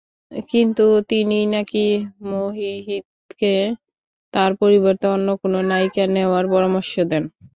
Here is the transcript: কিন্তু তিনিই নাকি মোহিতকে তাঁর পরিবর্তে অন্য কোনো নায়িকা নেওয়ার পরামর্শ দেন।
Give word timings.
কিন্তু 0.51 0.81
তিনিই 1.09 1.45
নাকি 1.53 1.85
মোহিতকে 2.29 3.53
তাঁর 4.33 4.51
পরিবর্তে 4.61 5.05
অন্য 5.15 5.27
কোনো 5.41 5.57
নায়িকা 5.69 6.03
নেওয়ার 6.15 6.45
পরামর্শ 6.53 6.93
দেন। 7.11 7.23